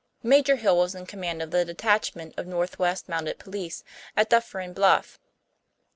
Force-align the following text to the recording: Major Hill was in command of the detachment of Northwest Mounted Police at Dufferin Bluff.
Major 0.23 0.55
Hill 0.55 0.77
was 0.77 0.95
in 0.95 1.05
command 1.05 1.43
of 1.43 1.51
the 1.51 1.63
detachment 1.63 2.33
of 2.35 2.47
Northwest 2.47 3.07
Mounted 3.07 3.37
Police 3.37 3.83
at 4.17 4.31
Dufferin 4.31 4.73
Bluff. 4.73 5.19